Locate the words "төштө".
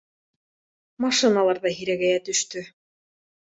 2.31-2.67